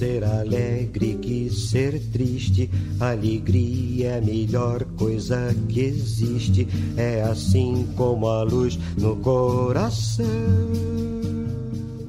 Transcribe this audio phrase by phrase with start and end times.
[0.00, 2.70] Ser alegre que ser triste.
[2.98, 6.66] Alegria é a melhor coisa que existe.
[6.96, 10.24] É assim como a luz no coração.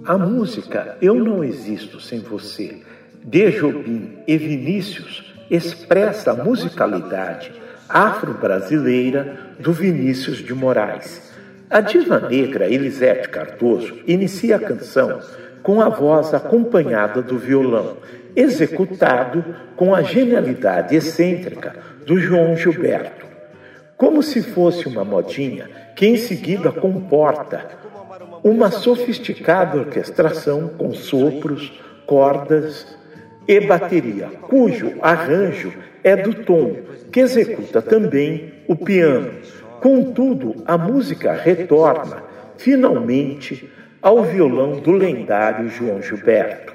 [0.06, 2.82] A música Eu Não Existo Sem Você,
[3.26, 7.52] de Jobim e Vinícius, expressa a musicalidade
[7.90, 11.30] afro-brasileira do Vinícius de Moraes.
[11.70, 15.20] A diva negra Elisete Cardoso inicia a canção
[15.64, 17.98] com a voz acompanhada do violão,
[18.36, 19.44] executado
[19.76, 23.26] com a genialidade excêntrica do João Gilberto.
[23.98, 27.80] Como se fosse uma modinha que em seguida comporta
[28.44, 32.98] uma sofisticada orquestração com sopros, cordas
[33.48, 36.78] e bateria, cujo arranjo é do tom,
[37.12, 39.32] que executa também o piano.
[39.82, 42.24] Contudo, a música retorna,
[42.58, 43.70] finalmente,
[44.02, 46.74] ao violão do lendário João Gilberto.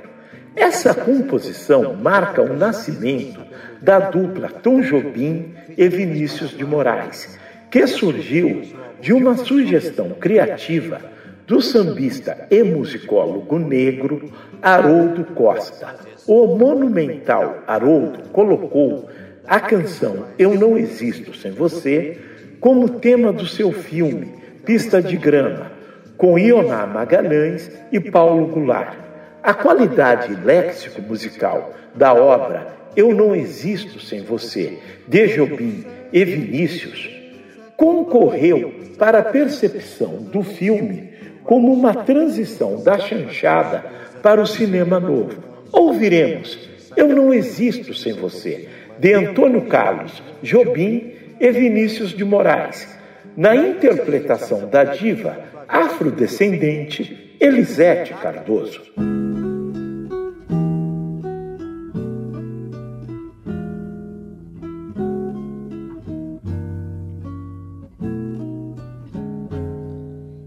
[0.54, 3.40] Essa composição marca o nascimento
[3.82, 7.38] da dupla Tom Jobim e Vinícius de Moraes,
[7.70, 8.62] que surgiu
[9.00, 11.00] de uma sugestão criativa
[11.46, 14.30] do sambista e musicólogo negro
[14.62, 15.94] Haroldo Costa.
[16.26, 19.08] O monumental Haroldo colocou
[19.46, 22.18] a canção Eu Não Existo Sem Você
[22.58, 24.34] como tema do seu filme
[24.64, 25.70] Pista de Grama,
[26.16, 28.96] com Ioná Magalhães e Paulo Goulart.
[29.42, 37.10] A qualidade léxico-musical da obra Eu Não Existo Sem Você, de Jobim e Vinícius,
[37.76, 41.10] concorreu para a percepção do filme
[41.44, 43.84] como uma transição da chanchada
[44.22, 45.42] para o cinema novo.
[45.70, 46.58] Ouviremos
[46.96, 48.68] Eu Não Existo Sem Você,
[48.98, 52.95] de Antônio Carlos Jobim e Vinícius de Moraes,
[53.36, 55.38] na interpretação da diva
[55.68, 58.80] afrodescendente Elisete Cardoso.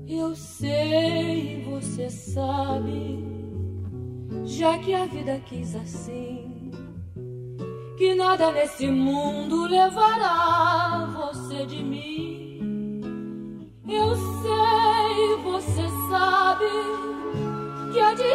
[0.08, 3.24] Eu sei, você sabe,
[4.46, 6.72] já que a vida quis assim,
[7.98, 11.09] que nada nesse mundo levará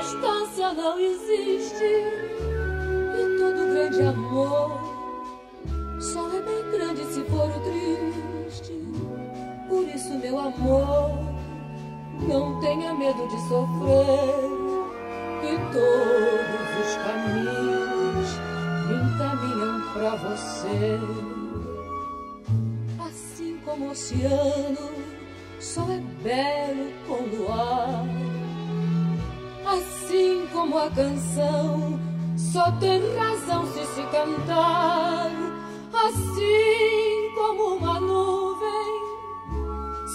[0.05, 4.71] distância não existe e todo grande amor
[5.99, 8.75] só é bem grande se for o triste.
[9.67, 11.11] Por isso, meu amor,
[12.29, 14.51] não tenha medo de sofrer,
[15.41, 18.29] que todos os caminhos
[18.91, 21.01] encaminham para você.
[23.09, 24.94] Assim como o oceano
[30.85, 32.01] Assim como a canção
[32.37, 35.31] só tem razão se se cantar.
[35.93, 39.01] Assim como uma nuvem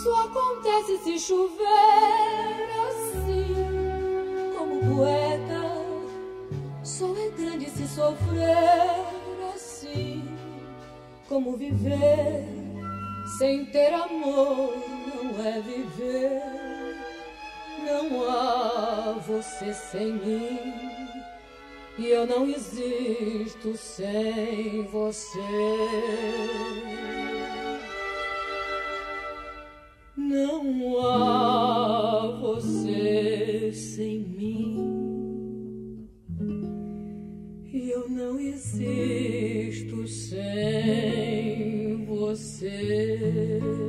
[0.04, 2.70] só acontece se chover.
[2.88, 3.56] Assim
[4.58, 5.86] como poeta
[6.84, 9.06] só é grande se sofrer.
[9.56, 10.24] Assim
[11.28, 12.46] como viver
[13.38, 14.76] sem ter amor
[15.08, 16.59] não é viver.
[17.90, 20.60] Não há você sem mim.
[21.98, 25.40] E eu não existo sem você.
[30.16, 36.08] Não há você sem mim.
[37.74, 43.89] E eu não existo sem você.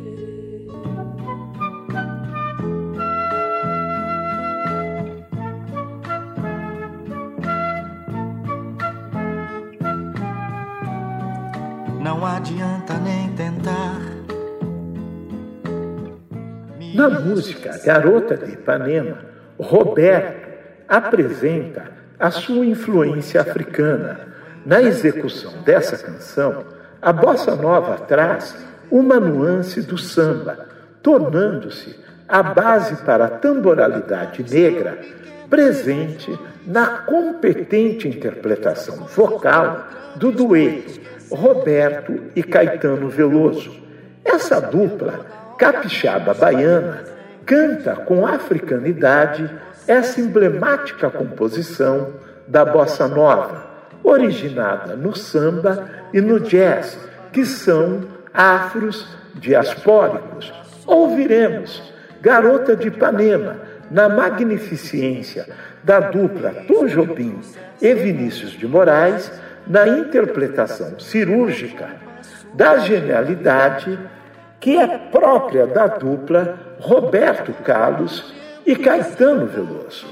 [17.00, 19.20] Na música Garota de Ipanema,
[19.58, 20.50] Roberto
[20.86, 21.84] apresenta
[22.18, 24.28] a sua influência africana.
[24.66, 26.62] Na execução dessa canção,
[27.00, 28.54] a bossa nova traz
[28.90, 30.66] uma nuance do samba,
[31.02, 31.98] tornando-se
[32.28, 34.98] a base para a tamboralidade negra
[35.48, 41.00] presente na competente interpretação vocal do dueto
[41.30, 43.74] Roberto e Caetano Veloso.
[44.22, 47.04] Essa dupla capixaba baiana
[47.44, 49.50] canta com africanidade
[49.86, 52.14] essa emblemática composição
[52.48, 53.66] da bossa nova,
[54.02, 56.98] originada no samba e no jazz,
[57.30, 60.50] que são afros diaspóricos.
[60.86, 61.92] Ouviremos
[62.22, 63.56] Garota de Ipanema,
[63.90, 65.46] na magnificência
[65.84, 67.38] da dupla Tom Jobim
[67.82, 69.30] e Vinícius de Moraes,
[69.66, 71.88] na interpretação cirúrgica
[72.54, 73.98] da genialidade
[74.60, 78.34] que é própria da dupla Roberto Carlos
[78.66, 80.06] e Caetano Veloso.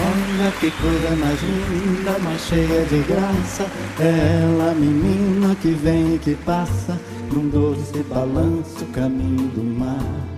[0.00, 3.64] Olha que coisa mais linda, mais cheia de graça.
[4.00, 6.98] É ela, menina que vem e que passa,
[7.32, 10.37] num doce balanço, caminho do mar.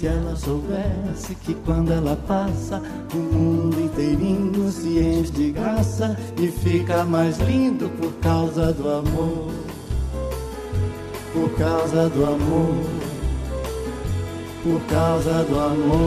[0.00, 6.48] Se ela soubesse que quando ela passa, o mundo inteirinho se enche de graça e
[6.48, 9.50] fica mais lindo por causa do amor.
[11.34, 12.74] Por causa do amor.
[14.62, 16.00] Por causa do amor.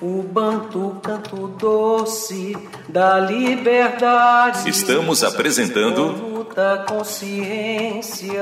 [0.00, 2.56] O banto canto doce
[2.88, 4.70] da liberdade.
[4.70, 6.46] Estamos apresentando.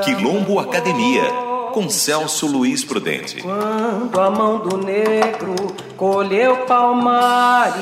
[0.04, 1.50] Quilombo Academia.
[1.70, 3.42] Com Celso Luiz Prudente.
[3.42, 5.54] Quando a mão do negro
[5.96, 7.80] colheu palmares.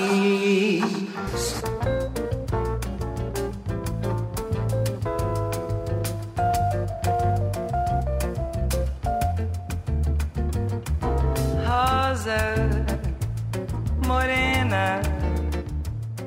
[11.66, 12.36] Rosa
[14.06, 15.00] morena.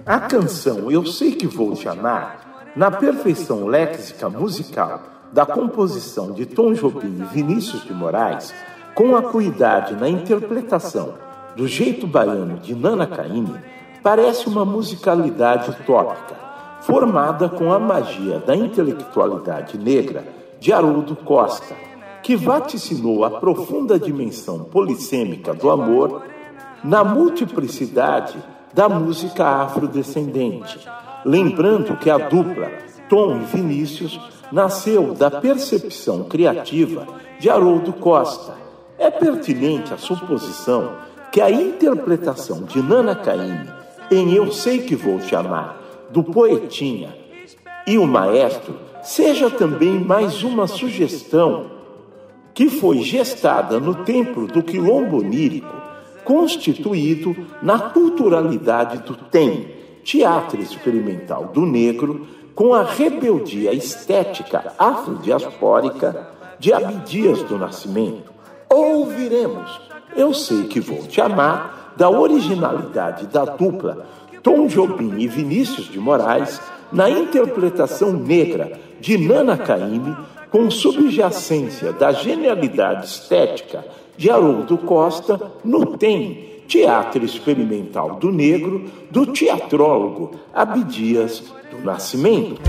[0.06, 6.46] A canção Eu Sei Que Vou Te Amar, na perfeição léxica musical da composição de
[6.46, 8.54] Tom Jobim e Vinícius de Moraes,
[8.94, 11.14] com acuidade na interpretação
[11.56, 13.56] do jeito baiano de Nana Caymmi,
[14.04, 16.36] parece uma musicalidade utópica,
[16.82, 20.26] formada com a magia da intelectualidade negra
[20.60, 21.76] de Haroldo Costa,
[22.24, 26.24] que vaticinou a profunda dimensão polissêmica do amor
[26.84, 28.38] na multiplicidade
[28.74, 30.88] da música afrodescendente,
[31.26, 32.70] lembrando que a dupla
[33.10, 34.20] Tom e Vinícius
[34.52, 37.08] nasceu da percepção criativa
[37.40, 38.56] de Haroldo Costa.
[38.98, 40.96] É pertinente a suposição
[41.32, 43.70] que a interpretação de Nana Caymmi
[44.12, 47.16] em Eu Sei Que Vou Te Amar, do Poetinha
[47.88, 51.72] e o Maestro, seja também mais uma sugestão
[52.54, 55.74] que foi gestada no templo do quilombo onírico,
[56.26, 59.68] constituído na culturalidade do TEM,
[60.04, 62.28] Teatro Experimental do Negro,
[62.62, 66.28] com a rebeldia estética afrodiaspórica
[66.60, 68.32] de Abdias do Nascimento.
[68.70, 69.82] Ouviremos
[70.16, 74.06] Eu Sei Que Vou Te Amar, da originalidade da dupla
[74.44, 80.16] Tom Jobim e Vinícius de Moraes, na interpretação negra de Nana Caymmi,
[80.52, 83.84] com subjacência da genialidade estética
[84.16, 92.62] de Haroldo Costa no TEM, Teatro Experimental do Negro, do teatrólogo Abdias do Nascimento.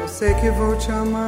[0.00, 1.27] Eu sei que vou te amar.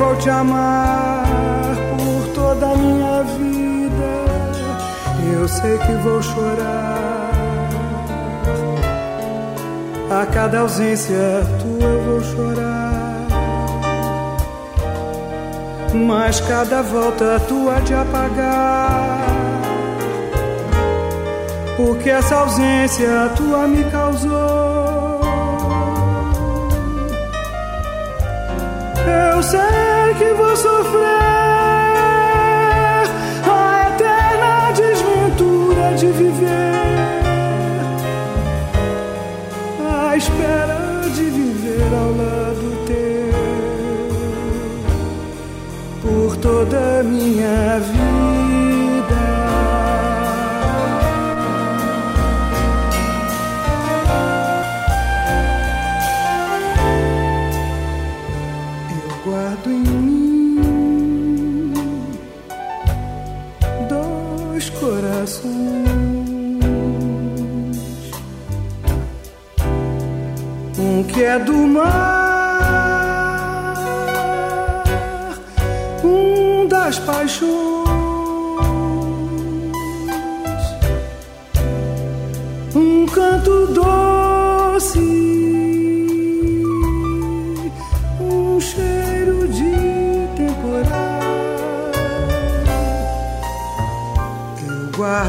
[0.00, 1.26] Vou te amar
[1.90, 4.12] por toda a minha vida.
[5.34, 7.30] Eu sei que vou chorar.
[10.10, 11.18] A cada ausência
[11.60, 13.26] tua eu vou chorar.
[15.94, 19.20] Mas cada volta tua de apagar.
[21.78, 25.20] O que essa ausência tua me causou.
[29.34, 31.59] Eu sei que vou sofrer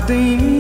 [0.01, 0.50] Eu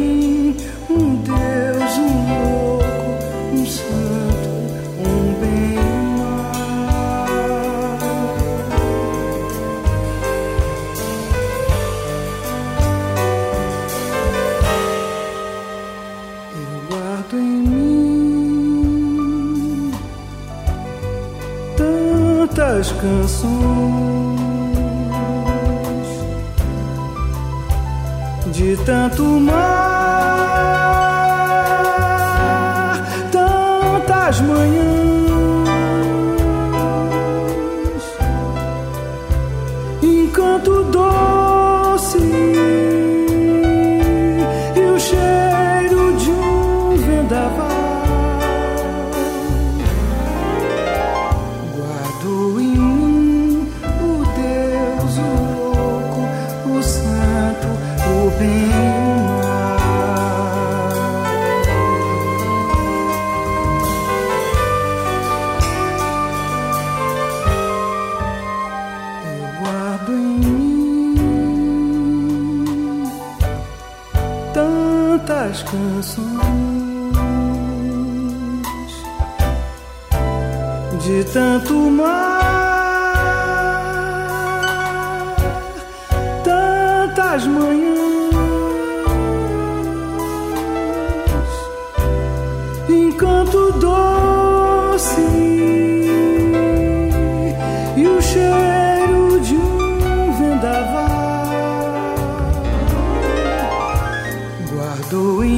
[105.11, 105.50] Guardo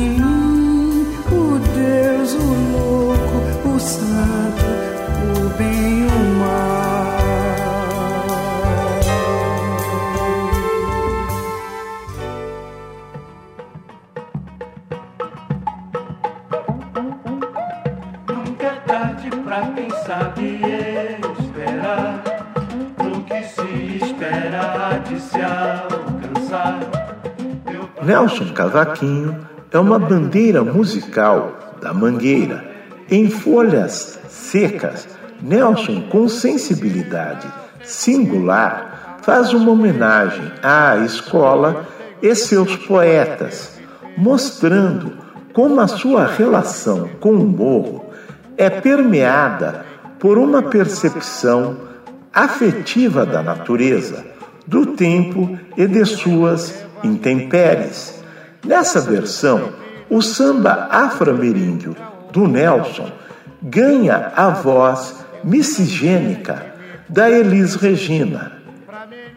[28.05, 32.63] Nelson Cavaquinho é uma bandeira musical da Mangueira.
[33.10, 35.07] Em folhas secas,
[35.41, 37.48] Nelson, com sensibilidade
[37.81, 41.85] singular, faz uma homenagem à escola
[42.22, 43.79] e seus poetas,
[44.18, 45.13] mostrando
[45.53, 48.05] como a sua relação com o morro
[48.57, 49.85] é permeada
[50.20, 51.77] por uma percepção
[52.33, 54.25] afetiva da natureza,
[54.66, 58.24] do tempo e de suas intempéries.
[58.66, 59.74] Nessa versão,
[60.09, 61.96] o samba afro-ameríndio
[62.31, 63.11] do Nelson
[63.61, 66.74] ganha a voz miscigênica
[67.09, 68.53] da Elis Regina,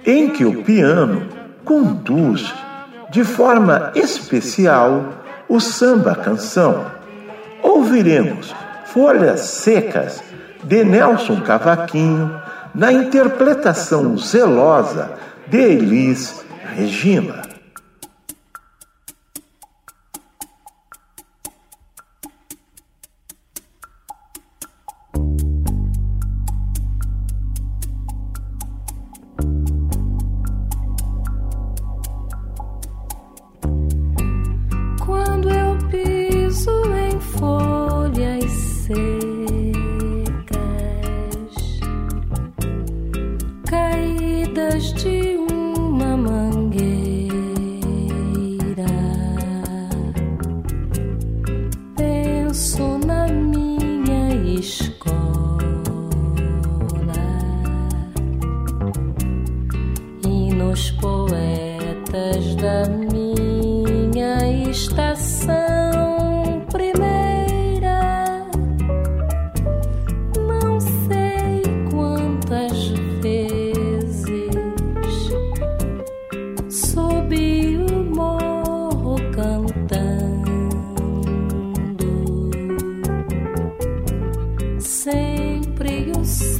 [0.05, 1.27] em que o piano
[1.65, 2.55] conduz
[3.11, 5.15] de forma especial
[5.49, 6.87] o samba-canção.
[7.63, 8.55] Ouviremos
[8.87, 10.23] Folhas Secas
[10.65, 12.41] de Nelson Cavaquinho
[12.75, 15.13] na interpretação zelosa
[15.49, 17.46] de Elis Regina.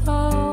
[0.05, 0.46] Oh.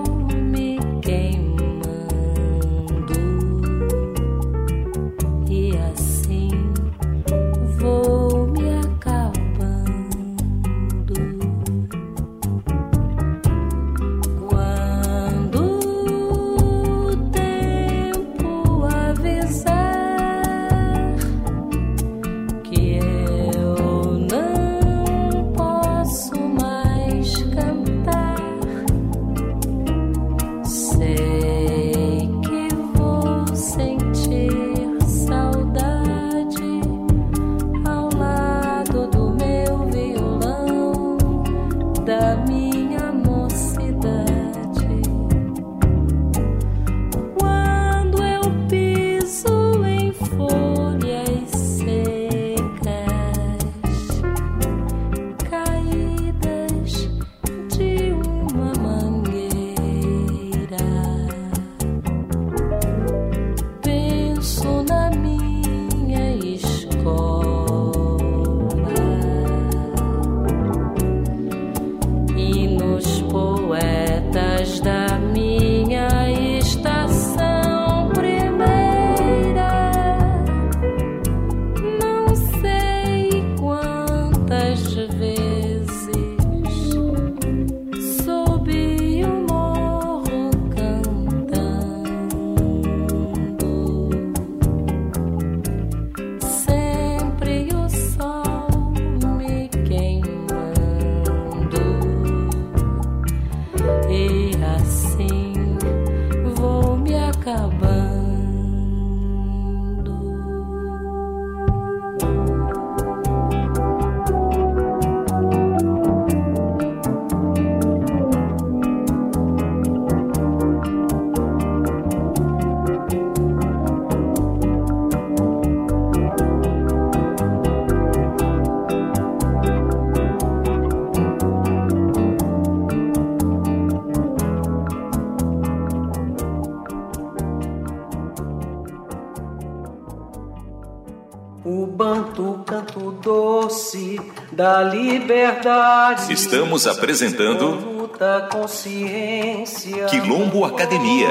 [145.24, 146.32] Liberdade.
[146.32, 150.06] Estamos apresentando luta consciência.
[150.06, 151.30] Quilombo Academia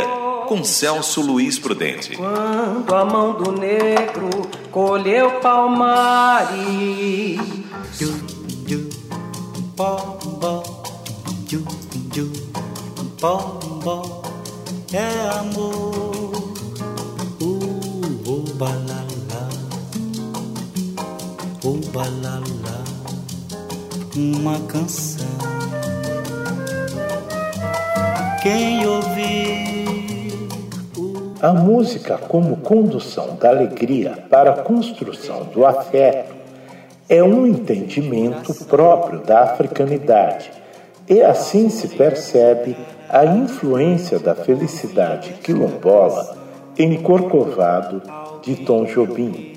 [0.49, 2.17] com Celso Luiz Prudente.
[2.17, 4.31] Quando a mão do negro
[4.71, 6.53] colheu palmares.
[14.93, 16.33] é amor.
[17.41, 19.49] Uh, uh, balala,
[21.65, 22.72] uh, balala,
[24.17, 25.27] uma canção.
[28.43, 29.83] Quem ouvir.
[31.41, 36.35] A música, como condução da alegria para a construção do afeto,
[37.09, 40.53] é um entendimento próprio da africanidade,
[41.09, 42.77] e assim se percebe
[43.09, 46.37] a influência da felicidade quilombola
[46.79, 48.03] em Corcovado
[48.43, 49.57] de Tom Jobim.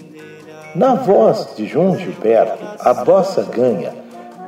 [0.76, 4.05] Na voz de João Gilberto, a bossa ganha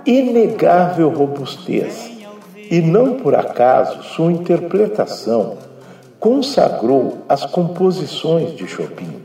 [0.07, 2.09] inegável robustez
[2.71, 5.57] e não por acaso sua interpretação
[6.17, 9.21] consagrou as composições de Chopin.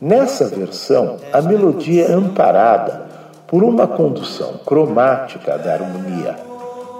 [0.00, 3.06] Nessa versão, a melodia é amparada
[3.48, 6.36] por uma condução cromática da harmonia.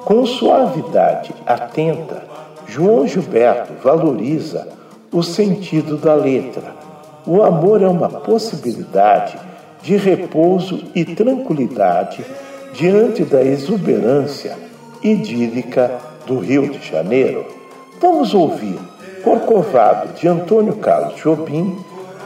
[0.05, 2.25] Com suavidade atenta,
[2.67, 4.67] João Gilberto valoriza
[5.13, 6.75] o sentido da letra.
[7.25, 9.39] O amor é uma possibilidade
[9.83, 12.25] de repouso e tranquilidade
[12.77, 14.57] diante da exuberância
[15.03, 15.91] idílica
[16.27, 17.47] do Rio de Janeiro.
[18.01, 18.79] Vamos ouvir
[19.25, 21.75] Corcovado de Antônio Carlos Jobim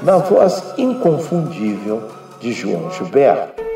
[0.02, 2.02] na voz inconfundível
[2.40, 3.69] de João Gilberto.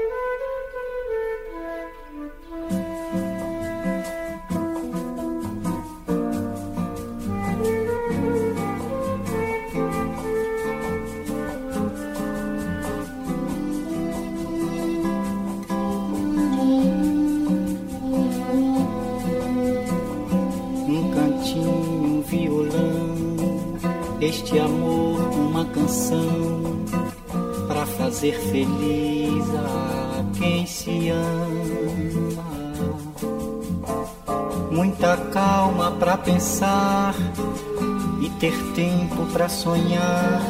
[24.24, 26.82] Este amor, uma canção
[27.68, 32.54] para fazer feliz a quem se ama.
[34.70, 37.14] Muita calma para pensar
[38.22, 40.40] e ter tempo para sonhar.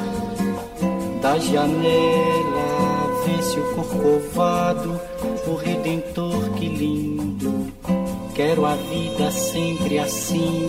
[1.21, 5.01] Da janela vê-se o corcovado,
[5.49, 7.73] o redentor que lindo.
[8.35, 10.69] Quero a vida sempre assim,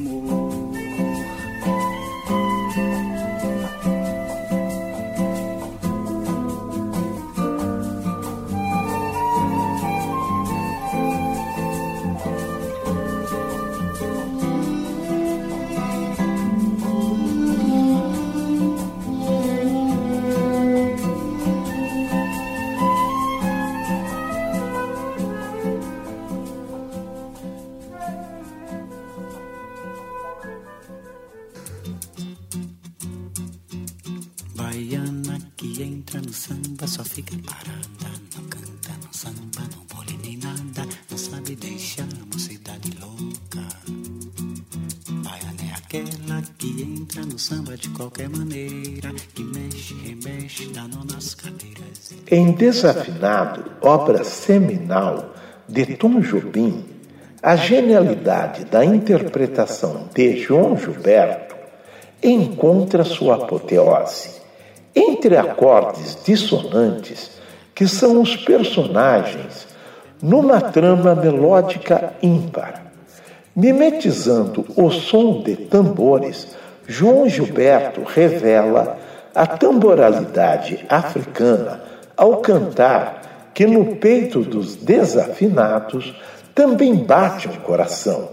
[52.29, 55.33] Em Desafinado, obra seminal
[55.67, 56.85] de Tom Jobim,
[57.43, 61.55] a genialidade da interpretação de João Gilberto
[62.21, 64.41] encontra sua apoteose.
[64.95, 67.31] Entre acordes dissonantes,
[67.73, 69.67] que são os personagens
[70.21, 72.91] numa trama melódica ímpar.
[73.55, 76.55] Mimetizando o som de tambores,
[76.87, 78.99] João Gilberto revela
[79.33, 81.81] a tamboralidade africana
[82.15, 86.15] ao cantar que no peito dos desafinados
[86.53, 88.29] também bate um coração.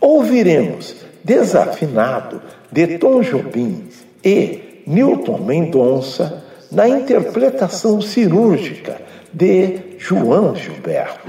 [0.00, 2.40] Ouviremos Desafinado
[2.72, 3.88] de Tom Jobim
[4.24, 8.96] e Newton Mendonça na interpretação cirúrgica
[9.32, 11.28] de João Gilberto.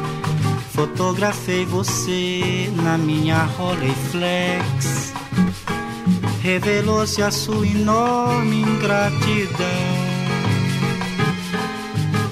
[0.81, 5.13] Fotografei você na minha Rolleiflex.
[6.41, 9.67] Revelou-se a sua enorme ingratidão.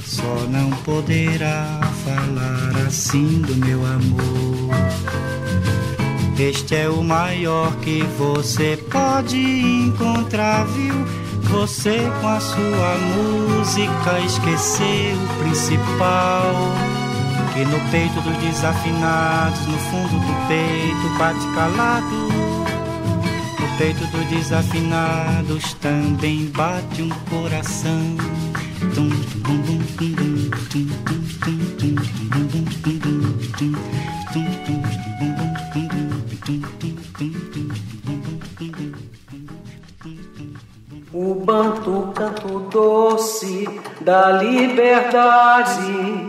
[0.04, 4.76] Só não poderá falar assim do meu amor.
[6.40, 10.96] Este é o maior que você pode encontrar, viu?
[11.52, 16.99] Você com a sua música esqueceu o principal
[17.56, 22.16] e no peito dos desafinados, no fundo do peito bate calado.
[23.60, 28.18] No peito dos desafinados também bate um coração.
[41.12, 43.68] O banto canto doce
[44.02, 46.29] da liberdade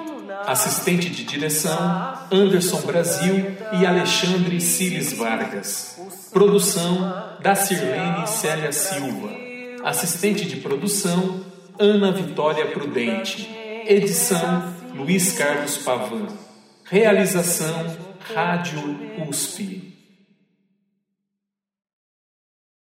[0.45, 5.99] Assistente de direção: Anderson Brasil e Alexandre Cires Vargas.
[6.31, 9.29] Produção: da Sirlene Célia Silva.
[9.83, 11.41] Assistente de produção:
[11.79, 13.49] Ana Vitória Prudente.
[13.85, 16.27] Edição: Luiz Carlos Pavan.
[16.85, 17.97] Realização:
[18.33, 18.79] Rádio
[19.27, 19.90] USP.